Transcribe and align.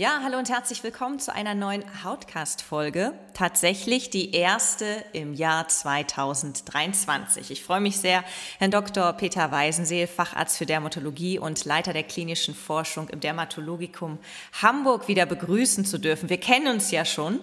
Ja, 0.00 0.20
hallo 0.22 0.38
und 0.38 0.48
herzlich 0.48 0.82
willkommen 0.82 1.18
zu 1.18 1.30
einer 1.34 1.54
neuen 1.54 1.84
Hautcast-Folge. 2.02 3.12
Tatsächlich 3.34 4.08
die 4.08 4.34
erste 4.34 4.86
im 5.12 5.34
Jahr 5.34 5.68
2023. 5.68 7.50
Ich 7.50 7.62
freue 7.62 7.82
mich 7.82 7.98
sehr, 7.98 8.24
Herrn 8.58 8.70
Dr. 8.70 9.12
Peter 9.12 9.52
Weisenseel, 9.52 10.06
Facharzt 10.06 10.56
für 10.56 10.64
Dermatologie 10.64 11.38
und 11.38 11.66
Leiter 11.66 11.92
der 11.92 12.04
klinischen 12.04 12.54
Forschung 12.54 13.10
im 13.10 13.20
Dermatologikum 13.20 14.18
Hamburg 14.62 15.06
wieder 15.06 15.26
begrüßen 15.26 15.84
zu 15.84 15.98
dürfen. 15.98 16.30
Wir 16.30 16.40
kennen 16.40 16.68
uns 16.68 16.90
ja 16.90 17.04
schon 17.04 17.38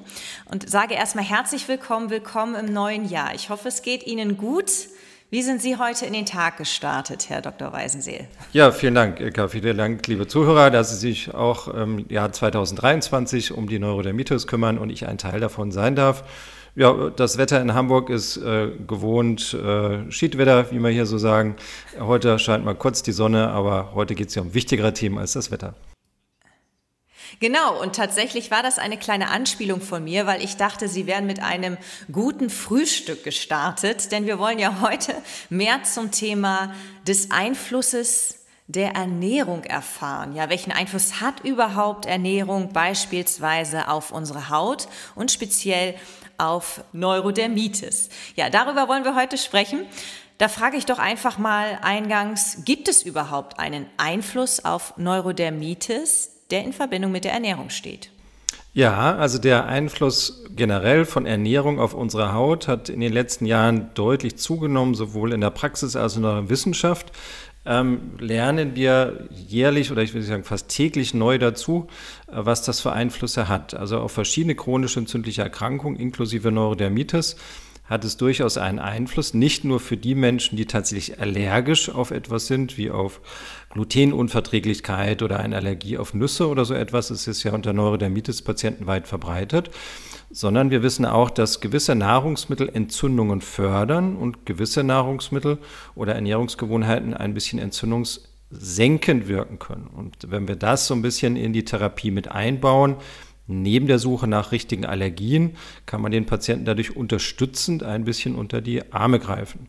und 0.46 0.68
sage 0.68 0.96
erstmal 0.96 1.26
herzlich 1.26 1.68
willkommen, 1.68 2.10
willkommen 2.10 2.56
im 2.56 2.74
neuen 2.74 3.08
Jahr. 3.08 3.36
Ich 3.36 3.52
hoffe, 3.52 3.68
es 3.68 3.84
geht 3.84 4.08
Ihnen 4.08 4.36
gut. 4.36 4.72
Wie 5.30 5.42
sind 5.42 5.62
Sie 5.62 5.76
heute 5.76 6.06
in 6.06 6.14
den 6.14 6.26
Tag 6.26 6.56
gestartet, 6.56 7.28
Herr 7.28 7.42
Dr. 7.42 7.74
Weisenseel? 7.74 8.30
Ja, 8.54 8.72
vielen 8.72 8.96
Dank, 8.96 9.20
Ilka. 9.20 9.50
Vielen 9.50 9.78
Dank, 9.78 10.08
liebe 10.08 10.26
Zuhörer, 10.26 10.72
dass 10.72 10.90
Sie 10.90 10.96
sich 10.96 11.34
auch 11.34 11.68
im 11.68 12.08
Jahr 12.08 12.32
2023 12.32 13.52
um 13.52 13.68
die 13.68 13.78
Neurodermitis 13.78 14.48
kümmern 14.48 14.78
und 14.78 14.90
ich 14.90 15.06
ein 15.06 15.18
Teil 15.18 15.42
davon 15.42 15.74
sein 15.74 15.98
darf. 15.98 16.24
Ja, 16.78 17.10
das 17.10 17.38
Wetter 17.38 17.60
in 17.60 17.74
Hamburg 17.74 18.10
ist 18.10 18.38
äh, 18.38 18.70
gewohnt 18.88 19.54
äh, 19.54 20.10
Schiedwetter, 20.10 20.72
wie 20.72 20.80
wir 20.80 20.92
hier 20.92 21.06
so 21.06 21.18
sagen. 21.18 21.58
Heute 22.00 22.40
scheint 22.40 22.64
mal 22.64 22.76
kurz 22.76 23.04
die 23.04 23.12
Sonne, 23.12 23.50
aber 23.50 23.92
heute 23.96 24.16
geht 24.16 24.30
es 24.30 24.36
ja 24.36 24.44
um 24.44 24.54
wichtigere 24.54 24.94
Themen 24.94 25.18
als 25.18 25.34
das 25.34 25.52
Wetter. 25.52 25.74
Genau, 27.40 27.80
und 27.82 27.96
tatsächlich 27.96 28.52
war 28.52 28.64
das 28.64 28.80
eine 28.80 28.98
kleine 28.98 29.30
Anspielung 29.30 29.82
von 29.82 30.04
mir, 30.04 30.26
weil 30.26 30.44
ich 30.44 30.58
dachte, 30.58 30.88
Sie 30.88 31.08
wären 31.08 31.26
mit 31.26 31.42
einem 31.42 31.78
guten 32.12 32.50
Frühstück 32.50 33.24
gestartet, 33.24 34.12
denn 34.12 34.26
wir 34.26 34.40
wollen 34.40 34.60
ja 34.60 34.82
heute 34.82 35.14
mehr 35.50 35.84
zum 35.84 36.12
Thema 36.12 36.74
des 37.08 37.32
Einflusses 37.32 38.38
der 38.68 38.96
Ernährung 38.96 39.64
erfahren. 39.64 40.36
Ja, 40.36 40.50
welchen 40.50 40.72
Einfluss 40.72 41.22
hat 41.22 41.44
überhaupt 41.46 42.06
Ernährung 42.06 42.74
beispielsweise 42.74 43.88
auf 43.88 44.12
unsere 44.12 44.50
Haut 44.50 44.88
und 45.16 45.32
speziell 45.32 45.96
auf 46.38 46.84
Neurodermitis? 46.92 48.10
Ja, 48.36 48.50
darüber 48.50 48.88
wollen 48.88 49.06
wir 49.06 49.16
heute 49.16 49.38
sprechen. 49.38 49.86
Da 50.38 50.50
frage 50.50 50.78
ich 50.78 50.86
doch 50.86 51.00
einfach 51.00 51.38
mal 51.38 51.80
eingangs, 51.82 52.60
gibt 52.66 52.90
es 52.90 53.02
überhaupt 53.02 53.58
einen 53.58 53.90
Einfluss 53.98 54.64
auf 54.64 54.96
Neurodermitis? 54.98 56.37
Der 56.52 56.64
in 56.64 56.74
Verbindung 56.74 57.12
mit 57.12 57.24
der 57.24 57.34
Ernährung 57.34 57.70
steht. 57.70 58.10
Ja, 58.74 59.16
also 59.16 59.40
der 59.40 59.66
Einfluss 59.66 60.44
generell 60.56 61.06
von 61.06 61.26
Ernährung 61.26 61.80
auf 61.80 61.96
unsere 61.96 62.34
Haut 62.34 62.68
hat 62.68 62.90
in 62.90 63.00
den 63.00 63.12
letzten 63.12 63.48
Jahren 63.48 63.90
deutlich 63.96 64.38
zugenommen, 64.38 64.94
sowohl 64.94 65.34
in 65.34 65.42
der 65.42 65.50
Praxis 65.50 65.96
als 65.96 66.14
auch 66.14 66.18
in 66.18 66.24
der 66.24 66.50
Wissenschaft. 66.50 67.12
Ähm, 67.66 68.12
lernen 68.20 68.76
wir 68.76 69.28
jährlich 69.32 69.92
oder 69.92 70.02
ich 70.02 70.14
würde 70.14 70.26
sagen 70.26 70.44
fast 70.46 70.70
täglich 70.70 71.14
neu 71.14 71.38
dazu, 71.38 71.88
äh, 72.28 72.34
was 72.36 72.62
das 72.62 72.80
für 72.80 72.94
Einflüsse 72.94 73.50
hat. 73.50 73.74
Also 73.74 74.00
auf 74.00 74.12
verschiedene 74.12 74.56
chronische 74.56 75.00
entzündliche 75.00 75.42
Erkrankungen 75.42 76.00
inklusive 76.00 76.52
Neurodermitis 76.52 77.36
hat 77.88 78.04
es 78.04 78.18
durchaus 78.18 78.58
einen 78.58 78.80
Einfluss, 78.80 79.34
nicht 79.34 79.64
nur 79.64 79.80
für 79.80 79.98
die 79.98 80.16
Menschen, 80.16 80.58
die 80.58 80.66
tatsächlich 80.66 81.20
allergisch 81.20 81.90
auf 81.90 82.12
etwas 82.12 82.48
sind, 82.48 82.78
wie 82.78 82.92
auf 82.92 83.22
Glutenunverträglichkeit 83.70 85.22
oder 85.22 85.40
eine 85.40 85.56
Allergie 85.56 85.98
auf 85.98 86.14
Nüsse 86.14 86.48
oder 86.48 86.66
so 86.66 86.74
etwas. 86.74 87.10
Es 87.10 87.28
ist 87.28 87.44
ja 87.44 87.54
unter 87.54 87.74
Neurodermitis-Patienten 87.74 88.88
weit 88.88 89.08
verbreitet. 89.08 89.72
Sondern 90.30 90.72
wir 90.72 90.84
wissen 90.84 91.06
auch, 91.06 91.30
dass 91.30 91.62
gewisse 91.62 91.96
Nahrungsmittel 91.96 92.68
Entzündungen 92.68 93.40
fördern 93.40 94.18
und 94.18 94.46
gewisse 94.46 94.84
Nahrungsmittel 94.84 95.58
oder 95.96 96.16
Ernährungsgewohnheiten 96.16 97.14
ein 97.14 97.34
bisschen 97.34 97.60
entzündungssenkend 97.60 99.30
wirken 99.30 99.58
können. 99.58 99.88
Und 99.88 100.30
wenn 100.30 100.50
wir 100.50 100.58
das 100.58 100.88
so 100.88 100.94
ein 100.96 101.02
bisschen 101.02 101.38
in 101.38 101.54
die 101.54 101.64
Therapie 101.64 102.12
mit 102.12 102.30
einbauen, 102.30 102.98
Neben 103.48 103.88
der 103.88 103.98
Suche 103.98 104.28
nach 104.28 104.52
richtigen 104.52 104.86
Allergien 104.86 105.56
kann 105.86 106.02
man 106.02 106.12
den 106.12 106.26
Patienten 106.26 106.66
dadurch 106.66 106.96
unterstützend 106.96 107.82
ein 107.82 108.04
bisschen 108.04 108.36
unter 108.36 108.62
die 108.62 108.92
Arme 108.92 109.20
greifen. 109.20 109.68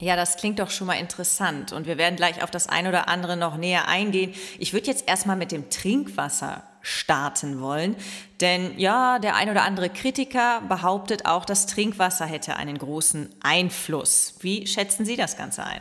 Ja, 0.00 0.14
das 0.14 0.36
klingt 0.36 0.60
doch 0.60 0.70
schon 0.70 0.86
mal 0.86 0.94
interessant 0.94 1.72
und 1.72 1.86
wir 1.86 1.98
werden 1.98 2.14
gleich 2.14 2.42
auf 2.42 2.52
das 2.52 2.68
eine 2.68 2.88
oder 2.88 3.08
andere 3.08 3.36
noch 3.36 3.56
näher 3.56 3.88
eingehen. 3.88 4.32
Ich 4.58 4.72
würde 4.72 4.86
jetzt 4.86 5.08
erstmal 5.08 5.36
mit 5.36 5.50
dem 5.50 5.70
Trinkwasser 5.70 6.62
starten 6.82 7.60
wollen, 7.60 7.96
denn 8.40 8.78
ja, 8.78 9.18
der 9.18 9.34
ein 9.34 9.50
oder 9.50 9.62
andere 9.62 9.90
Kritiker 9.90 10.62
behauptet 10.68 11.26
auch, 11.26 11.44
das 11.44 11.66
Trinkwasser 11.66 12.26
hätte 12.26 12.54
einen 12.54 12.78
großen 12.78 13.28
Einfluss. 13.42 14.34
Wie 14.40 14.68
schätzen 14.68 15.04
Sie 15.04 15.16
das 15.16 15.36
Ganze 15.36 15.64
ein? 15.64 15.80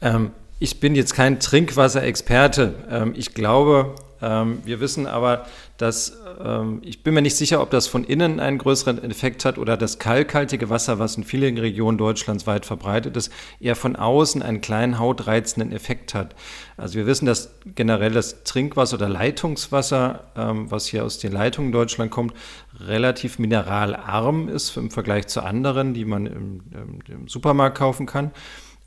Ähm, 0.00 0.30
ich 0.60 0.78
bin 0.78 0.94
jetzt 0.94 1.14
kein 1.14 1.40
Trinkwasserexperte. 1.40 2.74
Ähm, 2.88 3.14
ich 3.16 3.34
glaube, 3.34 3.96
ähm, 4.22 4.60
wir 4.64 4.78
wissen 4.78 5.06
aber, 5.06 5.46
dass 5.80 6.20
ähm, 6.44 6.82
ich 6.84 7.02
bin 7.02 7.14
mir 7.14 7.22
nicht 7.22 7.36
sicher, 7.36 7.62
ob 7.62 7.70
das 7.70 7.86
von 7.86 8.04
innen 8.04 8.38
einen 8.38 8.58
größeren 8.58 9.02
Effekt 9.02 9.46
hat 9.46 9.56
oder 9.56 9.78
das 9.78 9.98
kalkhaltige 9.98 10.68
Wasser, 10.68 10.98
was 10.98 11.16
in 11.16 11.24
vielen 11.24 11.56
Regionen 11.56 11.96
Deutschlands 11.96 12.46
weit 12.46 12.66
verbreitet 12.66 13.16
ist, 13.16 13.32
eher 13.60 13.76
von 13.76 13.96
außen 13.96 14.42
einen 14.42 14.60
kleinen 14.60 14.98
hautreizenden 14.98 15.72
Effekt 15.72 16.12
hat. 16.12 16.34
Also 16.76 16.96
wir 16.96 17.06
wissen, 17.06 17.24
dass 17.24 17.54
generell 17.74 18.12
das 18.12 18.44
Trinkwasser 18.44 18.96
oder 18.96 19.08
Leitungswasser, 19.08 20.24
ähm, 20.36 20.70
was 20.70 20.86
hier 20.86 21.04
aus 21.04 21.18
den 21.18 21.32
Leitungen 21.32 21.68
in 21.68 21.72
Deutschland 21.72 22.10
kommt, 22.10 22.34
relativ 22.78 23.38
mineralarm 23.38 24.48
ist 24.48 24.76
im 24.76 24.90
Vergleich 24.90 25.28
zu 25.28 25.42
anderen, 25.42 25.94
die 25.94 26.04
man 26.04 26.26
im, 26.26 26.60
im 27.08 27.28
Supermarkt 27.28 27.78
kaufen 27.78 28.04
kann. 28.04 28.32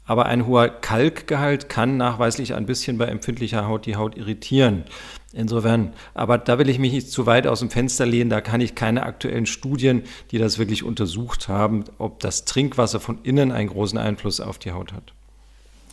Aber 0.06 0.25
ein 0.25 0.46
hoher 0.46 0.68
Kalkgehalt 0.68 1.70
kann 1.70 1.98
nachweislich 1.98 2.54
ein 2.54 2.66
bisschen 2.66 2.98
bei 2.98 3.06
empfindlicher 3.06 3.68
Haut 3.68 3.86
die 3.86 3.96
Haut 3.96 4.18
irritieren. 4.18 4.84
Insofern, 5.34 5.94
aber 6.14 6.38
da 6.38 6.60
will 6.60 6.70
ich 6.70 6.78
mich 6.78 6.94
nicht 6.94 7.10
zu 7.10 7.26
weit 7.26 7.48
aus 7.48 7.60
dem 7.60 7.72
Fenster 7.72 8.06
lehnen, 8.06 8.30
da 8.30 8.40
kann 8.40 8.62
ich 8.62 8.76
keine 8.76 9.02
aktuellen 9.02 9.48
Studien, 9.48 10.04
die 10.30 10.38
das 10.38 10.60
wirklich 10.60 10.84
untersucht 10.84 11.48
haben, 11.48 11.86
ob 11.98 12.20
das 12.20 12.46
Trinkwasser 12.46 13.00
von 13.00 13.18
innen 13.24 13.52
einen 13.52 13.70
großen 13.70 13.98
Einfluss 13.98 14.40
auf 14.40 14.60
die 14.60 14.72
Haut 14.72 14.94
hat. 14.94 15.14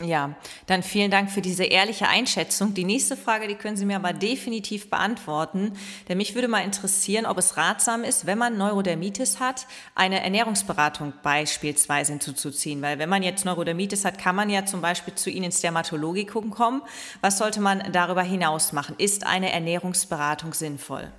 Ja, 0.03 0.33
dann 0.65 0.81
vielen 0.81 1.11
Dank 1.11 1.29
für 1.29 1.41
diese 1.41 1.63
ehrliche 1.63 2.07
Einschätzung. 2.07 2.73
Die 2.73 2.85
nächste 2.85 3.15
Frage, 3.15 3.47
die 3.47 3.55
können 3.55 3.77
Sie 3.77 3.85
mir 3.85 3.97
aber 3.97 4.13
definitiv 4.13 4.89
beantworten. 4.89 5.73
Denn 6.09 6.17
mich 6.17 6.33
würde 6.33 6.47
mal 6.47 6.63
interessieren, 6.63 7.27
ob 7.27 7.37
es 7.37 7.55
ratsam 7.55 8.03
ist, 8.03 8.25
wenn 8.25 8.37
man 8.37 8.57
Neurodermitis 8.57 9.39
hat, 9.39 9.67
eine 9.93 10.23
Ernährungsberatung 10.23 11.13
beispielsweise 11.21 12.13
hinzuzuziehen. 12.13 12.81
Weil 12.81 12.97
wenn 12.97 13.09
man 13.09 13.21
jetzt 13.21 13.45
Neurodermitis 13.45 14.03
hat, 14.03 14.17
kann 14.17 14.35
man 14.35 14.49
ja 14.49 14.65
zum 14.65 14.81
Beispiel 14.81 15.13
zu 15.13 15.29
Ihnen 15.29 15.45
ins 15.45 15.61
Dermatologikum 15.61 16.49
kommen. 16.49 16.81
Was 17.21 17.37
sollte 17.37 17.61
man 17.61 17.83
darüber 17.91 18.23
hinaus 18.23 18.73
machen? 18.73 18.95
Ist 18.97 19.27
eine 19.27 19.51
Ernährungsberatung 19.51 20.53
sinnvoll? 20.53 21.11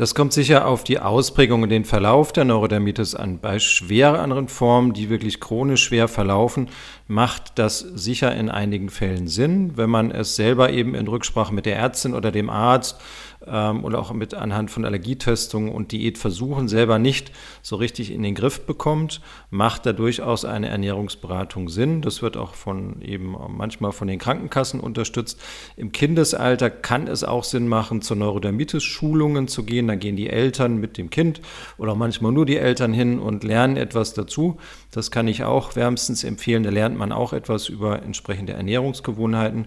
Das 0.00 0.14
kommt 0.14 0.32
sicher 0.32 0.66
auf 0.66 0.82
die 0.82 0.98
Ausprägung 0.98 1.62
und 1.62 1.68
den 1.68 1.84
Verlauf 1.84 2.32
der 2.32 2.46
Neurodermitis 2.46 3.14
an. 3.14 3.38
Bei 3.38 3.58
schwereren 3.58 4.48
Formen, 4.48 4.94
die 4.94 5.10
wirklich 5.10 5.40
chronisch 5.40 5.84
schwer 5.84 6.08
verlaufen, 6.08 6.70
macht 7.10 7.58
das 7.58 7.80
sicher 7.80 8.34
in 8.36 8.48
einigen 8.48 8.88
Fällen 8.88 9.26
Sinn, 9.26 9.76
wenn 9.76 9.90
man 9.90 10.12
es 10.12 10.36
selber 10.36 10.70
eben 10.70 10.94
in 10.94 11.08
Rücksprache 11.08 11.52
mit 11.52 11.66
der 11.66 11.76
Ärztin 11.76 12.14
oder 12.14 12.30
dem 12.30 12.48
Arzt 12.48 13.00
ähm, 13.46 13.84
oder 13.84 13.98
auch 13.98 14.12
mit 14.12 14.34
anhand 14.34 14.70
von 14.70 14.84
Allergietestungen 14.84 15.72
und 15.72 15.92
Diätversuchen 15.92 16.68
selber 16.68 16.98
nicht 16.98 17.32
so 17.62 17.76
richtig 17.76 18.12
in 18.12 18.22
den 18.22 18.34
Griff 18.34 18.66
bekommt, 18.66 19.20
macht 19.50 19.86
da 19.86 19.92
durchaus 19.92 20.44
eine 20.44 20.68
Ernährungsberatung 20.68 21.68
Sinn. 21.68 22.02
Das 22.02 22.22
wird 22.22 22.36
auch 22.36 22.54
von 22.54 23.02
eben 23.02 23.34
manchmal 23.48 23.92
von 23.92 24.08
den 24.08 24.18
Krankenkassen 24.18 24.78
unterstützt. 24.78 25.40
Im 25.76 25.90
Kindesalter 25.92 26.70
kann 26.70 27.08
es 27.08 27.24
auch 27.24 27.44
Sinn 27.44 27.66
machen, 27.66 28.02
zur 28.02 28.18
Neurodermitis-Schulungen 28.18 29.48
zu 29.48 29.64
gehen. 29.64 29.88
Da 29.88 29.96
gehen 29.96 30.16
die 30.16 30.30
Eltern 30.30 30.76
mit 30.76 30.98
dem 30.98 31.10
Kind 31.10 31.40
oder 31.78 31.94
manchmal 31.94 32.32
nur 32.32 32.46
die 32.46 32.56
Eltern 32.56 32.92
hin 32.92 33.18
und 33.18 33.42
lernen 33.42 33.76
etwas 33.76 34.14
dazu. 34.14 34.58
Das 34.90 35.10
kann 35.10 35.28
ich 35.28 35.44
auch 35.44 35.76
wärmstens 35.76 36.24
empfehlen. 36.24 36.62
Da 36.62 36.70
lernt 36.70 36.99
man 37.00 37.10
auch 37.10 37.32
etwas 37.32 37.68
über 37.68 38.02
entsprechende 38.02 38.52
Ernährungsgewohnheiten. 38.52 39.66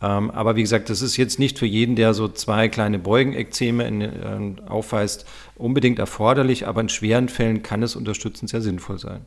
Ähm, 0.00 0.30
aber 0.30 0.54
wie 0.54 0.62
gesagt, 0.62 0.90
das 0.90 1.02
ist 1.02 1.16
jetzt 1.16 1.40
nicht 1.40 1.58
für 1.58 1.66
jeden, 1.66 1.96
der 1.96 2.14
so 2.14 2.28
zwei 2.28 2.68
kleine 2.68 2.98
Beugenekzeme 2.98 3.88
äh, 3.88 4.68
aufweist, 4.68 5.26
unbedingt 5.56 5.98
erforderlich, 5.98 6.68
aber 6.68 6.80
in 6.80 6.88
schweren 6.88 7.28
Fällen 7.28 7.62
kann 7.62 7.82
es 7.82 7.96
unterstützend 7.96 8.50
sehr 8.50 8.60
sinnvoll 8.62 8.98
sein. 8.98 9.24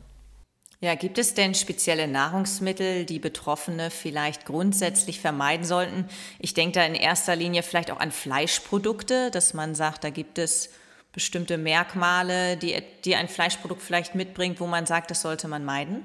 Ja, 0.80 0.96
gibt 0.96 1.18
es 1.18 1.34
denn 1.34 1.54
spezielle 1.54 2.08
Nahrungsmittel, 2.08 3.04
die 3.04 3.20
Betroffene 3.20 3.90
vielleicht 3.90 4.46
grundsätzlich 4.46 5.20
vermeiden 5.20 5.64
sollten? 5.64 6.06
Ich 6.40 6.54
denke 6.54 6.80
da 6.80 6.84
in 6.84 6.96
erster 6.96 7.36
Linie 7.36 7.62
vielleicht 7.62 7.92
auch 7.92 8.00
an 8.00 8.10
Fleischprodukte, 8.10 9.30
dass 9.30 9.54
man 9.54 9.76
sagt, 9.76 10.02
da 10.02 10.10
gibt 10.10 10.38
es 10.38 10.70
bestimmte 11.12 11.56
Merkmale, 11.56 12.56
die, 12.56 12.82
die 13.04 13.14
ein 13.14 13.28
Fleischprodukt 13.28 13.80
vielleicht 13.80 14.16
mitbringt, 14.16 14.58
wo 14.58 14.66
man 14.66 14.86
sagt, 14.86 15.12
das 15.12 15.22
sollte 15.22 15.46
man 15.46 15.64
meiden? 15.64 16.02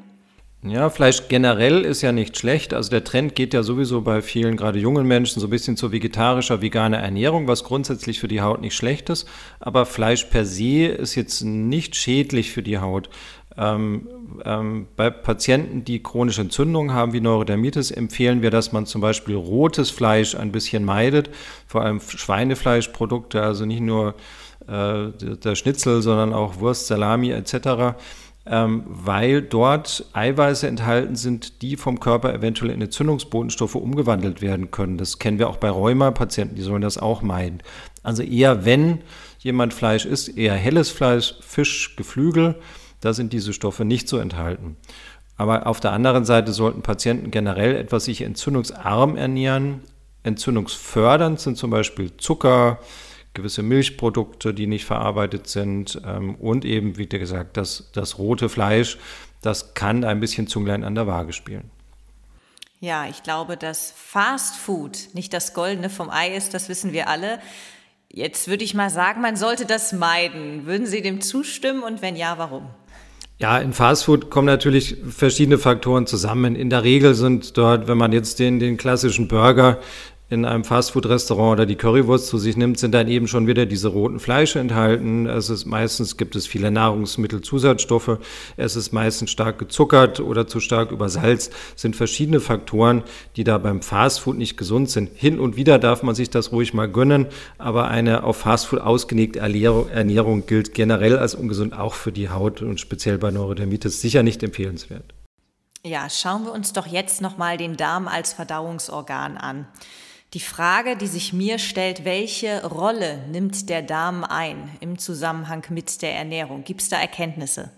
Ja, 0.63 0.89
Fleisch 0.89 1.27
generell 1.27 1.85
ist 1.85 2.01
ja 2.01 2.11
nicht 2.11 2.35
schlecht. 2.37 2.73
Also 2.73 2.89
der 2.89 3.03
Trend 3.03 3.35
geht 3.35 3.53
ja 3.53 3.61
sowieso 3.61 4.01
bei 4.01 4.23
vielen, 4.23 4.57
gerade 4.57 4.79
jungen 4.79 5.05
Menschen, 5.05 5.39
so 5.39 5.47
ein 5.47 5.51
bisschen 5.51 5.77
zu 5.77 5.91
vegetarischer, 5.91 6.61
veganer 6.61 6.97
Ernährung, 6.97 7.47
was 7.47 7.63
grundsätzlich 7.63 8.19
für 8.19 8.27
die 8.27 8.41
Haut 8.41 8.61
nicht 8.61 8.75
schlecht 8.75 9.09
ist. 9.09 9.27
Aber 9.59 9.85
Fleisch 9.85 10.25
per 10.25 10.45
se 10.45 10.87
ist 10.87 11.13
jetzt 11.13 11.43
nicht 11.43 11.95
schädlich 11.95 12.51
für 12.51 12.63
die 12.63 12.79
Haut. 12.79 13.09
Ähm, 13.55 14.07
ähm, 14.45 14.87
bei 14.95 15.11
Patienten, 15.11 15.85
die 15.85 16.01
chronische 16.01 16.41
Entzündungen 16.41 16.93
haben 16.93 17.13
wie 17.13 17.21
Neurodermitis, 17.21 17.91
empfehlen 17.91 18.41
wir, 18.41 18.49
dass 18.49 18.71
man 18.71 18.87
zum 18.87 19.01
Beispiel 19.01 19.35
rotes 19.35 19.91
Fleisch 19.91 20.35
ein 20.35 20.51
bisschen 20.51 20.83
meidet, 20.85 21.29
vor 21.67 21.83
allem 21.83 21.99
Schweinefleischprodukte, 21.99 23.41
also 23.41 23.65
nicht 23.65 23.81
nur 23.81 24.15
äh, 24.67 25.09
der 25.11 25.55
Schnitzel, 25.55 26.01
sondern 26.01 26.33
auch 26.33 26.59
Wurst, 26.59 26.87
Salami 26.87 27.31
etc 27.31 27.95
ähm, 28.49 28.83
weil 28.87 29.41
dort 29.41 30.05
Eiweiße 30.13 30.67
enthalten 30.67 31.15
sind, 31.15 31.61
die 31.61 31.75
vom 31.77 31.99
Körper 31.99 32.33
eventuell 32.33 32.71
in 32.71 32.81
Entzündungsbotenstoffe 32.81 33.75
umgewandelt 33.75 34.41
werden 34.41 34.71
können. 34.71 34.97
Das 34.97 35.19
kennen 35.19 35.39
wir 35.39 35.49
auch 35.49 35.57
bei 35.57 35.69
Rheuma-Patienten, 35.69 36.55
die 36.55 36.61
sollen 36.61 36.81
das 36.81 36.97
auch 36.97 37.21
meiden. 37.21 37.61
Also 38.03 38.23
eher, 38.23 38.65
wenn 38.65 38.99
jemand 39.39 39.73
Fleisch 39.73 40.05
isst, 40.05 40.37
eher 40.37 40.53
helles 40.53 40.89
Fleisch, 40.89 41.35
Fisch, 41.41 41.95
Geflügel, 41.95 42.55
da 43.01 43.13
sind 43.13 43.33
diese 43.33 43.53
Stoffe 43.53 43.85
nicht 43.85 44.07
so 44.07 44.17
enthalten. 44.17 44.77
Aber 45.37 45.67
auf 45.67 45.79
der 45.79 45.91
anderen 45.91 46.25
Seite 46.25 46.51
sollten 46.51 46.81
Patienten 46.81 47.31
generell 47.31 47.75
etwas 47.75 48.05
sich 48.05 48.21
entzündungsarm 48.21 49.17
ernähren. 49.17 49.81
Entzündungsfördernd 50.23 51.39
sind 51.39 51.57
zum 51.57 51.69
Beispiel 51.69 52.17
Zucker, 52.17 52.79
gewisse 53.37 53.63
Milchprodukte, 53.63 54.53
die 54.53 54.67
nicht 54.67 54.83
verarbeitet 54.83 55.47
sind 55.47 56.01
ähm, 56.05 56.35
und 56.35 56.65
eben, 56.65 56.97
wie 56.97 57.07
gesagt, 57.07 57.55
das, 57.55 57.89
das 57.93 58.17
rote 58.17 58.49
Fleisch, 58.49 58.97
das 59.41 59.73
kann 59.73 60.03
ein 60.03 60.19
bisschen 60.19 60.47
Zunglein 60.47 60.83
an 60.83 60.95
der 60.95 61.07
Waage 61.07 61.31
spielen. 61.31 61.71
Ja, 62.79 63.07
ich 63.07 63.23
glaube, 63.23 63.55
dass 63.55 63.93
Fast 63.95 64.57
Food 64.57 65.09
nicht 65.13 65.33
das 65.33 65.53
Goldene 65.53 65.89
vom 65.89 66.09
Ei 66.09 66.35
ist, 66.35 66.53
das 66.53 66.67
wissen 66.67 66.91
wir 66.91 67.07
alle. 67.07 67.39
Jetzt 68.11 68.47
würde 68.47 68.63
ich 68.63 68.73
mal 68.73 68.89
sagen, 68.89 69.21
man 69.21 69.35
sollte 69.35 69.65
das 69.65 69.93
meiden. 69.93 70.65
Würden 70.65 70.85
Sie 70.85 71.01
dem 71.01 71.21
zustimmen 71.21 71.83
und 71.83 72.01
wenn 72.01 72.15
ja, 72.15 72.37
warum? 72.37 72.67
Ja, 73.39 73.59
in 73.59 73.71
Fastfood 73.71 74.31
kommen 74.31 74.47
natürlich 74.47 74.97
verschiedene 75.07 75.59
Faktoren 75.59 76.07
zusammen. 76.07 76.55
In 76.55 76.71
der 76.71 76.83
Regel 76.83 77.13
sind 77.13 77.55
dort, 77.55 77.87
wenn 77.87 77.97
man 77.97 78.11
jetzt 78.11 78.39
den, 78.39 78.59
den 78.59 78.77
klassischen 78.77 79.27
Burger 79.27 79.79
in 80.29 80.43
einem 80.43 80.65
Fastfood-Restaurant 80.65 81.53
oder 81.53 81.65
die 81.65 81.75
Currywurst 81.75 82.27
zu 82.27 82.37
sich 82.37 82.57
nimmt, 82.57 82.77
sind 82.77 82.93
dann 82.93 83.07
eben 83.07 83.27
schon 83.27 83.47
wieder 83.47 83.65
diese 83.65 83.87
roten 83.87 84.19
Fleische 84.19 84.59
enthalten. 84.59 85.25
Es 85.25 85.49
ist 85.49 85.65
meistens 85.65 86.17
gibt 86.17 86.35
es 86.35 86.45
viele 86.45 86.69
Nahrungsmittelzusatzstoffe. 86.69 88.19
Es 88.57 88.75
ist 88.75 88.91
meistens 88.91 89.31
stark 89.31 89.57
gezuckert 89.57 90.19
oder 90.19 90.45
zu 90.45 90.59
stark 90.59 90.91
übersalzt. 90.91 91.53
Es 91.75 91.81
sind 91.81 91.95
verschiedene 91.95 92.41
Faktoren, 92.41 93.03
die 93.37 93.45
da 93.45 93.57
beim 93.57 93.81
Fastfood 93.81 94.37
nicht 94.37 94.57
gesund 94.57 94.89
sind. 94.89 95.09
Hin 95.15 95.39
und 95.39 95.55
wieder 95.55 95.79
darf 95.79 96.03
man 96.03 96.13
sich 96.13 96.29
das 96.29 96.51
ruhig 96.51 96.73
mal 96.73 96.89
gönnen, 96.89 97.27
aber 97.57 97.87
eine 97.87 98.23
auf 98.23 98.37
Fastfood 98.37 98.81
ausgelegte 98.81 99.39
Ernährung, 99.39 100.45
gilt 100.45 100.73
generell 100.73 101.17
als 101.17 101.35
ungesund, 101.35 101.77
auch 101.77 101.93
für 101.93 102.11
die 102.11 102.29
Haut 102.29 102.61
und 102.61 102.81
speziell 102.81 103.17
bei 103.17 103.31
Neurodermitis 103.31 104.01
sicher 104.01 104.23
nicht 104.23 104.43
empfehlenswert. 104.43 105.13
Ja, 105.85 106.09
schauen 106.09 106.43
wir 106.43 106.51
uns 106.51 106.73
doch 106.73 106.87
jetzt 106.87 107.21
nochmal 107.21 107.55
den 107.57 107.77
Darm 107.77 108.09
als 108.09 108.33
Verdauungsorgan 108.33 109.37
an. 109.37 109.67
Die 110.33 110.41
Frage, 110.41 110.97
die 110.97 111.07
sich 111.07 111.31
mir 111.31 111.57
stellt, 111.57 112.03
welche 112.03 112.65
Rolle 112.65 113.25
nimmt 113.29 113.69
der 113.69 113.81
Darm 113.81 114.25
ein 114.25 114.75
im 114.81 114.97
Zusammenhang 114.97 115.65
mit 115.69 116.01
der 116.01 116.15
Ernährung? 116.15 116.65
Gibt 116.65 116.81
es 116.81 116.89
da 116.89 116.99
Erkenntnisse? 116.99 117.71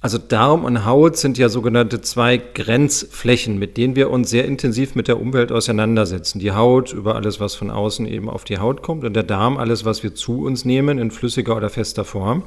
Also 0.00 0.16
Darm 0.16 0.64
und 0.64 0.84
Haut 0.84 1.16
sind 1.16 1.38
ja 1.38 1.48
sogenannte 1.48 2.00
zwei 2.00 2.36
Grenzflächen, 2.36 3.58
mit 3.58 3.76
denen 3.76 3.96
wir 3.96 4.10
uns 4.10 4.30
sehr 4.30 4.44
intensiv 4.44 4.94
mit 4.94 5.08
der 5.08 5.20
Umwelt 5.20 5.50
auseinandersetzen. 5.50 6.38
Die 6.38 6.52
Haut 6.52 6.92
über 6.92 7.16
alles, 7.16 7.40
was 7.40 7.56
von 7.56 7.68
außen 7.68 8.06
eben 8.06 8.30
auf 8.30 8.44
die 8.44 8.58
Haut 8.58 8.82
kommt 8.82 9.02
und 9.02 9.14
der 9.14 9.24
Darm 9.24 9.56
alles, 9.56 9.84
was 9.84 10.04
wir 10.04 10.14
zu 10.14 10.44
uns 10.44 10.64
nehmen 10.64 10.98
in 10.98 11.10
flüssiger 11.10 11.56
oder 11.56 11.68
fester 11.68 12.04
Form. 12.04 12.44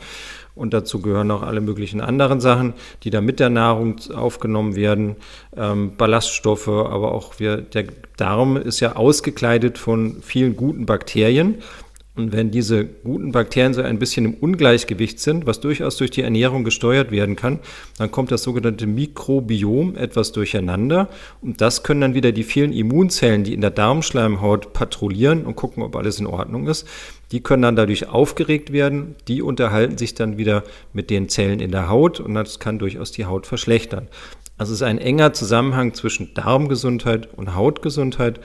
Und 0.56 0.74
dazu 0.74 1.02
gehören 1.02 1.30
auch 1.30 1.42
alle 1.42 1.60
möglichen 1.60 2.00
anderen 2.00 2.40
Sachen, 2.40 2.74
die 3.04 3.10
da 3.10 3.20
mit 3.20 3.42
der 3.42 3.50
Nahrung 3.50 3.98
aufgenommen 4.14 4.78
werden, 4.78 5.18
ähm, 5.56 5.98
Ballaststoffe, 5.98 6.70
aber 6.70 7.14
auch 7.14 7.40
wir, 7.40 7.58
der 7.58 7.86
Darm 8.16 8.56
ist 8.56 8.80
ja 8.80 8.96
ausgekleidet 8.96 9.78
von 9.78 10.22
vielen 10.22 10.56
guten 10.56 10.86
Bakterien. 10.86 11.56
Und 12.14 12.34
wenn 12.34 12.52
diese 12.52 12.84
guten 12.86 13.32
Bakterien 13.32 13.74
so 13.74 13.82
ein 13.82 13.98
bisschen 13.98 14.26
im 14.26 14.34
Ungleichgewicht 14.34 15.20
sind, 15.20 15.46
was 15.46 15.62
durchaus 15.62 15.96
durch 15.96 16.12
die 16.12 16.24
Ernährung 16.24 16.66
gesteuert 16.66 17.10
werden 17.10 17.38
kann, 17.38 17.60
dann 17.98 18.12
kommt 18.12 18.32
das 18.32 18.44
sogenannte 18.44 18.86
Mikrobiom 18.86 19.96
etwas 19.96 20.34
durcheinander. 20.34 21.08
Und 21.42 21.62
das 21.62 21.84
können 21.84 22.02
dann 22.02 22.14
wieder 22.14 22.34
die 22.34 22.44
vielen 22.44 22.74
Immunzellen, 22.74 23.46
die 23.46 23.54
in 23.54 23.62
der 23.62 23.70
Darmschleimhaut 23.70 24.74
patrouillieren 24.74 25.46
und 25.46 25.56
gucken, 25.56 25.84
ob 25.84 25.96
alles 25.96 26.20
in 26.20 26.28
Ordnung 26.28 26.68
ist, 26.68 26.86
die 27.32 27.42
können 27.42 27.62
dann 27.62 27.78
dadurch 27.78 28.10
aufgeregt 28.10 28.74
werden. 28.74 29.16
Die 29.30 29.42
unterhalten 29.42 29.98
sich 29.98 30.14
dann 30.14 30.38
wieder 30.38 30.64
mit 30.92 31.10
den 31.10 31.30
Zellen 31.30 31.62
in 31.62 31.72
der 31.72 31.88
Haut 31.88 32.20
und 32.20 32.34
das 32.34 32.60
kann 32.60 32.78
durchaus 32.78 33.14
die 33.14 33.26
Haut 33.26 33.48
verschlechtern. 33.48 34.10
Also 34.58 34.74
es 34.74 34.82
ist 34.82 34.88
ein 34.88 35.00
enger 35.00 35.32
Zusammenhang 35.32 35.94
zwischen 35.94 36.34
Darmgesundheit 36.34 37.30
und 37.34 37.56
Hautgesundheit 37.56 38.42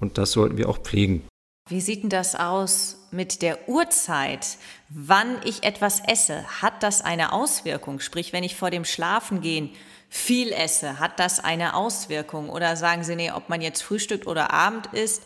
und 0.00 0.16
das 0.16 0.32
sollten 0.32 0.56
wir 0.56 0.70
auch 0.70 0.78
pflegen. 0.78 1.22
Wie 1.68 1.80
sieht 1.80 2.02
denn 2.02 2.10
das 2.10 2.34
aus 2.34 2.96
mit 3.10 3.42
der 3.42 3.68
Uhrzeit, 3.68 4.58
wann 4.88 5.36
ich 5.44 5.62
etwas 5.62 6.00
esse? 6.06 6.44
Hat 6.60 6.82
das 6.82 7.02
eine 7.02 7.32
Auswirkung? 7.32 8.00
Sprich, 8.00 8.32
wenn 8.32 8.44
ich 8.44 8.56
vor 8.56 8.70
dem 8.70 8.84
Schlafengehen 8.84 9.70
viel 10.08 10.52
esse, 10.52 10.98
hat 10.98 11.20
das 11.20 11.38
eine 11.38 11.74
Auswirkung? 11.74 12.50
Oder 12.50 12.76
sagen 12.76 13.04
Sie, 13.04 13.14
nee, 13.14 13.30
ob 13.30 13.48
man 13.48 13.60
jetzt 13.60 13.82
Frühstück 13.82 14.26
oder 14.26 14.52
Abend 14.52 14.86
isst, 14.92 15.22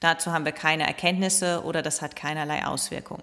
dazu 0.00 0.32
haben 0.32 0.46
wir 0.46 0.52
keine 0.52 0.86
Erkenntnisse 0.86 1.62
oder 1.64 1.82
das 1.82 2.00
hat 2.00 2.16
keinerlei 2.16 2.66
Auswirkungen? 2.66 3.22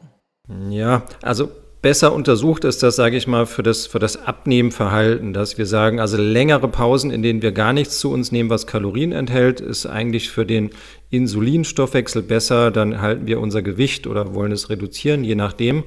Ja, 0.70 1.04
also 1.22 1.50
besser 1.82 2.14
untersucht 2.14 2.64
ist 2.64 2.84
das, 2.84 2.96
sage 2.96 3.18
ich 3.18 3.28
mal, 3.28 3.46
für 3.46 3.64
das, 3.64 3.88
für 3.88 4.00
das 4.00 4.18
Abnehmverhalten, 4.18 5.34
dass 5.34 5.58
wir 5.58 5.66
sagen, 5.66 6.00
also 6.00 6.18
längere 6.18 6.68
Pausen, 6.68 7.12
in 7.12 7.24
denen 7.24 7.42
wir 7.42 7.52
gar 7.52 7.74
nichts 7.74 8.00
zu 8.00 8.12
uns 8.12 8.32
nehmen, 8.32 8.50
was 8.50 8.68
Kalorien 8.68 9.12
enthält, 9.12 9.60
ist 9.60 9.86
eigentlich 9.86 10.30
für 10.30 10.46
den 10.46 10.72
Insulinstoffwechsel 11.12 12.24
besser. 12.24 12.72
Dann 12.72 13.02
halten 13.02 13.28
wir 13.28 13.40
unser 13.40 13.62
Gewicht 13.62 14.08
oder 14.08 14.34
wollen 14.34 14.52
es 14.52 14.70
reduzieren, 14.70 15.24
je 15.24 15.36
nachdem. 15.36 15.84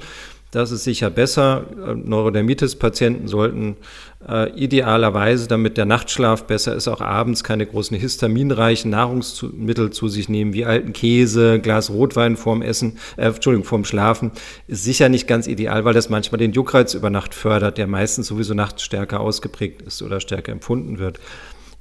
Das 0.55 0.71
ist 0.71 0.85
sicher 0.85 1.11
besser. 1.11 1.65
Äh, 1.85 1.95
Neurodermitis-Patienten 1.97 3.27
sollten 3.27 3.77
äh, 4.29 4.51
idealerweise, 4.51 5.49
damit 5.49 5.77
der 5.77 5.85
Nachtschlaf 5.85 6.45
besser 6.45 6.77
ist, 6.77 6.87
auch 6.87 7.01
abends 7.01 7.43
keine 7.43 7.67
großen 7.67 7.97
histaminreichen 7.97 8.89
Nahrungsmittel 8.93 9.91
zu 9.91 10.07
sich 10.07 10.29
nehmen, 10.29 10.53
wie 10.53 10.65
alten 10.65 10.93
Käse, 10.93 11.59
Glas 11.59 11.91
Rotwein 11.91 12.37
vorm 12.37 12.63
Essen, 12.63 12.99
äh, 13.17 13.27
Entschuldigung, 13.27 13.67
vorm 13.67 13.85
Schlafen. 13.85 14.31
Ist 14.69 14.85
sicher 14.85 15.09
nicht 15.09 15.27
ganz 15.27 15.49
ideal, 15.49 15.85
weil 15.85 15.95
das 15.95 16.09
manchmal 16.09 16.39
den 16.39 16.53
Juckreiz 16.53 16.95
über 16.95 17.11
Nacht 17.11 17.35
fördert, 17.35 17.77
der 17.77 17.89
meistens 17.89 18.29
sowieso 18.29 18.55
nachts 18.55 18.85
stärker 18.85 19.19
ausgeprägt 19.19 19.83
ist 19.83 20.03
oder 20.03 20.21
stärker 20.21 20.53
empfunden 20.53 21.01
wird. 21.01 21.19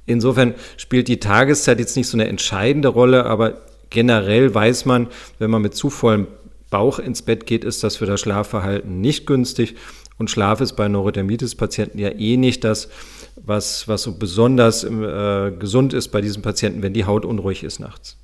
Insofern 0.06 0.54
spielt 0.76 1.08
die 1.08 1.20
Tageszeit 1.20 1.78
jetzt 1.78 1.96
nicht 1.96 2.08
so 2.08 2.16
eine 2.16 2.28
entscheidende 2.28 2.88
Rolle, 2.88 3.24
aber 3.26 3.62
generell 3.90 4.54
weiß 4.54 4.84
man, 4.84 5.08
wenn 5.38 5.50
man 5.50 5.62
mit 5.62 5.74
zu 5.74 5.90
vollem 5.90 6.26
Bauch 6.70 6.98
ins 6.98 7.22
Bett 7.22 7.46
geht, 7.46 7.64
ist 7.64 7.84
das 7.84 7.96
für 7.96 8.06
das 8.06 8.20
Schlafverhalten 8.20 9.00
nicht 9.00 9.26
günstig. 9.26 9.76
Und 10.18 10.30
Schlaf 10.30 10.60
ist 10.60 10.74
bei 10.74 10.88
Neurodermitis-Patienten 10.88 11.98
ja 11.98 12.10
eh 12.10 12.36
nicht 12.36 12.64
das, 12.64 12.88
was, 13.36 13.88
was 13.88 14.02
so 14.02 14.16
besonders 14.16 14.84
äh, 14.84 15.52
gesund 15.58 15.92
ist 15.92 16.08
bei 16.08 16.20
diesen 16.20 16.42
Patienten, 16.42 16.82
wenn 16.82 16.92
die 16.92 17.04
Haut 17.04 17.24
unruhig 17.24 17.64
ist 17.64 17.80
nachts. 17.80 18.16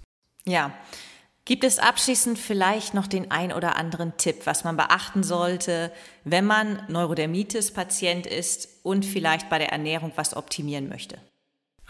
Ja. 0.46 0.72
Gibt 1.46 1.64
es 1.64 1.78
abschließend 1.78 2.38
vielleicht 2.38 2.94
noch 2.94 3.06
den 3.06 3.30
ein 3.30 3.52
oder 3.52 3.76
anderen 3.76 4.16
Tipp, 4.18 4.42
was 4.44 4.62
man 4.62 4.76
beachten 4.76 5.22
sollte, 5.22 5.90
wenn 6.24 6.44
man 6.44 6.82
Neurodermitis-Patient 6.88 8.26
ist 8.26 8.68
und 8.84 9.04
vielleicht 9.04 9.48
bei 9.48 9.58
der 9.58 9.72
Ernährung 9.72 10.12
was 10.16 10.36
optimieren 10.36 10.88
möchte? 10.88 11.18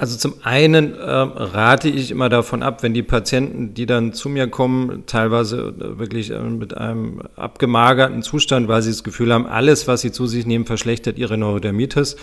Also 0.01 0.17
zum 0.17 0.37
einen 0.45 0.95
äh, 0.95 1.05
rate 1.05 1.91
ich 1.91 2.11
immer 2.11 2.31
davon 2.31 2.63
ab, 2.63 2.83
wenn 2.83 2.95
die 2.95 3.03
Patienten, 3.03 3.75
die 3.75 3.85
dann 3.85 4.15
zu 4.15 4.31
mir 4.31 4.47
kommen, 4.47 5.03
teilweise 5.05 5.75
äh, 5.79 5.99
wirklich 5.99 6.31
äh, 6.31 6.41
mit 6.41 6.75
einem 6.75 7.21
abgemagerten 7.37 8.23
Zustand, 8.23 8.67
weil 8.67 8.81
sie 8.81 8.89
das 8.89 9.05
Gefühl 9.05 9.31
haben, 9.31 9.45
alles, 9.45 9.89
was 9.89 10.01
sie 10.01 10.11
zu 10.11 10.27
sich 10.27 10.47
nehmen, 10.47 10.65
verschlechtert 10.65 11.19
ihre 11.19 11.37
Neurodermitis. 11.37 12.17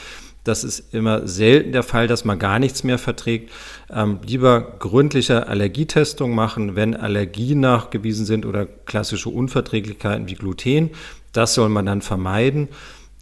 Das 0.43 0.63
ist 0.63 0.91
immer 0.91 1.27
selten 1.27 1.71
der 1.71 1.83
Fall, 1.83 2.07
dass 2.07 2.25
man 2.25 2.39
gar 2.39 2.57
nichts 2.57 2.83
mehr 2.83 2.97
verträgt. 2.97 3.51
Ähm, 3.93 4.21
lieber 4.25 4.59
gründliche 4.79 5.47
Allergietestung 5.47 6.33
machen, 6.33 6.75
wenn 6.75 6.95
Allergien 6.95 7.59
nachgewiesen 7.59 8.25
sind 8.25 8.47
oder 8.47 8.65
klassische 8.65 9.29
Unverträglichkeiten 9.29 10.27
wie 10.27 10.33
Gluten. 10.33 10.89
Das 11.31 11.53
soll 11.53 11.69
man 11.69 11.85
dann 11.85 12.01
vermeiden. 12.01 12.69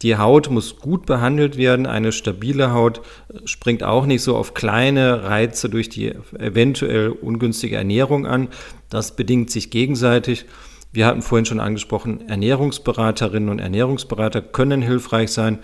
Die 0.02 0.16
Haut 0.16 0.50
muss 0.50 0.78
gut 0.78 1.06
behandelt 1.06 1.56
werden. 1.56 1.86
Eine 1.86 2.12
stabile 2.12 2.72
Haut 2.72 3.00
springt 3.44 3.82
auch 3.82 4.04
nicht 4.06 4.22
so 4.22 4.36
auf 4.36 4.52
kleine 4.52 5.24
Reize 5.24 5.70
durch 5.70 5.88
die 5.88 6.14
eventuell 6.38 7.08
ungünstige 7.08 7.76
Ernährung 7.76 8.26
an. 8.26 8.48
Das 8.90 9.16
bedingt 9.16 9.50
sich 9.50 9.70
gegenseitig. 9.70 10.44
Wir 10.92 11.06
hatten 11.06 11.22
vorhin 11.22 11.46
schon 11.46 11.60
angesprochen, 11.60 12.28
Ernährungsberaterinnen 12.28 13.48
und 13.48 13.58
Ernährungsberater 13.58 14.40
können 14.40 14.82
hilfreich 14.82 15.30
sein. 15.30 15.58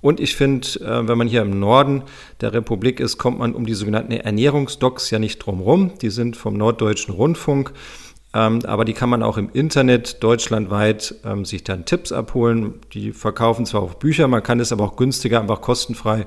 Und 0.00 0.20
ich 0.20 0.36
finde, 0.36 0.68
äh, 0.80 1.08
wenn 1.08 1.18
man 1.18 1.26
hier 1.26 1.42
im 1.42 1.58
Norden 1.58 2.04
der 2.40 2.52
Republik 2.52 3.00
ist, 3.00 3.18
kommt 3.18 3.38
man 3.38 3.54
um 3.54 3.66
die 3.66 3.74
sogenannten 3.74 4.12
Ernährungsdocs 4.12 5.10
ja 5.10 5.18
nicht 5.18 5.38
drum 5.38 5.60
rum. 5.60 5.92
Die 6.00 6.10
sind 6.10 6.36
vom 6.36 6.56
Norddeutschen 6.56 7.12
Rundfunk 7.12 7.72
Ähm, 8.38 8.60
aber 8.64 8.84
die 8.84 8.92
kann 8.92 9.08
man 9.08 9.24
auch 9.24 9.36
im 9.36 9.50
Internet 9.52 10.22
deutschlandweit 10.22 11.16
ähm, 11.24 11.44
sich 11.44 11.64
dann 11.64 11.84
Tipps 11.84 12.12
abholen. 12.12 12.74
Die 12.92 13.12
verkaufen 13.12 13.66
zwar 13.66 13.82
auch 13.82 13.94
Bücher, 13.94 14.28
man 14.28 14.44
kann 14.44 14.60
es 14.60 14.70
aber 14.70 14.84
auch 14.84 14.96
günstiger, 14.96 15.40
einfach 15.40 15.60
kostenfrei 15.60 16.24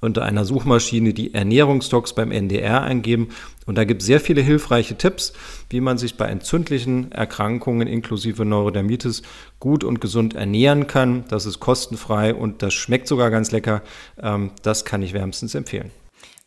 unter 0.00 0.22
einer 0.22 0.44
Suchmaschine 0.44 1.14
die 1.14 1.32
Ernährungsdocs 1.32 2.14
beim 2.14 2.32
NDR 2.32 2.82
eingeben. 2.82 3.28
Und 3.66 3.76
da 3.76 3.84
gibt 3.84 4.02
es 4.02 4.06
sehr 4.06 4.18
viele 4.18 4.40
hilfreiche 4.40 4.96
Tipps, 4.96 5.32
wie 5.70 5.80
man 5.80 5.96
sich 5.96 6.16
bei 6.16 6.26
entzündlichen 6.26 7.12
Erkrankungen 7.12 7.86
inklusive 7.86 8.44
Neurodermitis 8.44 9.22
gut 9.60 9.84
und 9.84 10.00
gesund 10.00 10.34
ernähren 10.34 10.88
kann. 10.88 11.24
Das 11.28 11.46
ist 11.46 11.60
kostenfrei 11.60 12.34
und 12.34 12.62
das 12.62 12.74
schmeckt 12.74 13.06
sogar 13.06 13.30
ganz 13.30 13.52
lecker. 13.52 13.82
Ähm, 14.20 14.50
das 14.62 14.84
kann 14.84 15.02
ich 15.02 15.12
wärmstens 15.12 15.54
empfehlen. 15.54 15.90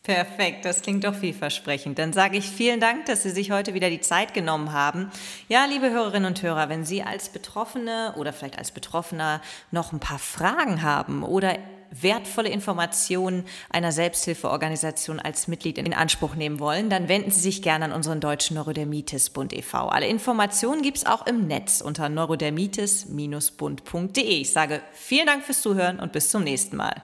Perfekt, 0.06 0.64
das 0.64 0.80
klingt 0.82 1.02
doch 1.02 1.16
vielversprechend. 1.16 1.98
Dann 1.98 2.12
sage 2.12 2.36
ich 2.36 2.48
vielen 2.48 2.78
Dank, 2.78 3.06
dass 3.06 3.24
Sie 3.24 3.30
sich 3.30 3.50
heute 3.50 3.74
wieder 3.74 3.90
die 3.90 4.00
Zeit 4.00 4.34
genommen 4.34 4.72
haben. 4.72 5.10
Ja, 5.48 5.64
liebe 5.64 5.90
Hörerinnen 5.90 6.28
und 6.28 6.40
Hörer, 6.44 6.68
wenn 6.68 6.84
Sie 6.84 7.02
als 7.02 7.28
Betroffene 7.28 8.14
oder 8.16 8.32
vielleicht 8.32 8.56
als 8.56 8.70
Betroffener 8.70 9.40
noch 9.72 9.92
ein 9.92 9.98
paar 9.98 10.20
Fragen 10.20 10.82
haben 10.82 11.24
oder 11.24 11.58
wertvolle 11.90 12.50
Informationen 12.50 13.46
einer 13.68 13.90
Selbsthilfeorganisation 13.90 15.18
als 15.18 15.48
Mitglied 15.48 15.76
in 15.76 15.92
Anspruch 15.92 16.36
nehmen 16.36 16.60
wollen, 16.60 16.88
dann 16.88 17.08
wenden 17.08 17.32
Sie 17.32 17.40
sich 17.40 17.60
gerne 17.60 17.86
an 17.86 17.92
unseren 17.92 18.20
Deutschen 18.20 18.54
Neurodermitis-Bund 18.54 19.52
e.V. 19.54 19.88
Alle 19.88 20.06
Informationen 20.06 20.82
gibt 20.82 20.98
es 20.98 21.06
auch 21.06 21.26
im 21.26 21.48
Netz 21.48 21.80
unter 21.80 22.08
neurodermitis-bund.de. 22.08 24.22
Ich 24.22 24.52
sage 24.52 24.82
vielen 24.92 25.26
Dank 25.26 25.42
fürs 25.42 25.62
Zuhören 25.62 25.98
und 25.98 26.12
bis 26.12 26.30
zum 26.30 26.44
nächsten 26.44 26.76
Mal. 26.76 27.02